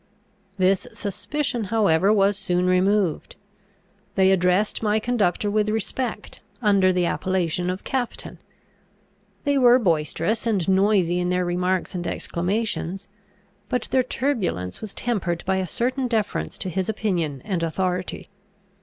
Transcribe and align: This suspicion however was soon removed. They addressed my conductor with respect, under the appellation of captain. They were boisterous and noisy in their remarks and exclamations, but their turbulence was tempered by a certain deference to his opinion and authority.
This 0.57 0.87
suspicion 0.95 1.65
however 1.65 2.11
was 2.11 2.35
soon 2.35 2.65
removed. 2.65 3.35
They 4.15 4.31
addressed 4.31 4.81
my 4.81 4.97
conductor 4.97 5.51
with 5.51 5.69
respect, 5.69 6.41
under 6.59 6.91
the 6.91 7.05
appellation 7.05 7.69
of 7.69 7.83
captain. 7.83 8.39
They 9.43 9.59
were 9.59 9.77
boisterous 9.77 10.47
and 10.47 10.67
noisy 10.67 11.19
in 11.19 11.29
their 11.29 11.45
remarks 11.45 11.93
and 11.93 12.07
exclamations, 12.07 13.07
but 13.69 13.89
their 13.91 14.01
turbulence 14.01 14.81
was 14.81 14.95
tempered 14.95 15.45
by 15.45 15.57
a 15.57 15.67
certain 15.67 16.07
deference 16.07 16.57
to 16.57 16.69
his 16.71 16.89
opinion 16.89 17.43
and 17.45 17.61
authority. 17.61 18.27